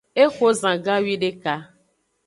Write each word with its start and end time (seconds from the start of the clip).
Exo 0.23 0.47
zan 0.61 0.77
gawideka. 0.85 1.53